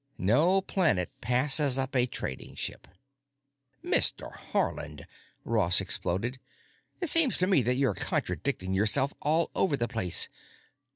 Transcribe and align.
No 0.17 0.61
planet 0.61 1.11
passes 1.21 1.77
up 1.77 1.95
a 1.95 2.07
trading 2.07 2.55
ship." 2.55 2.87
"Mr. 3.85 4.35
Haarland," 4.35 5.05
Ross 5.45 5.79
exploded, 5.79 6.39
"it 6.99 7.07
seems 7.07 7.37
to 7.37 7.45
me 7.45 7.61
that 7.61 7.75
you're 7.75 7.93
contradicting 7.93 8.73
yourself 8.73 9.13
all 9.21 9.51
over 9.53 9.77
the 9.77 9.87
place. 9.87 10.27